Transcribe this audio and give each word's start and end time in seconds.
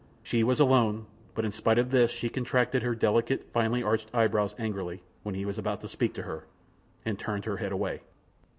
She 0.23 0.43
was 0.43 0.59
alone, 0.59 1.05
but 1.35 1.45
in 1.45 1.51
spite 1.51 1.77
of 1.77 1.91
this 1.91 2.09
she 2.09 2.27
contracted 2.27 2.81
her 2.81 2.95
delicate, 2.95 3.45
finely 3.53 3.83
arched 3.83 4.09
eyebrows 4.15 4.55
angrily, 4.57 5.03
when 5.21 5.35
he 5.35 5.45
was 5.45 5.59
about 5.59 5.79
to 5.81 5.87
speak 5.87 6.15
to 6.15 6.23
her, 6.23 6.47
and 7.05 7.19
turned 7.19 7.45
her 7.45 7.57
head 7.57 7.71
away. 7.71 8.01